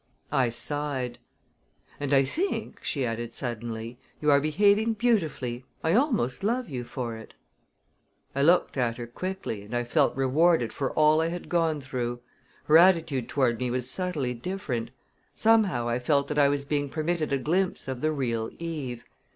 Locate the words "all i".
10.93-11.27